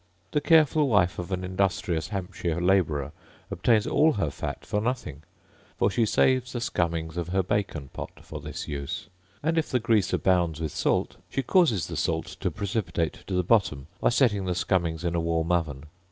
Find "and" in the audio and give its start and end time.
9.43-9.59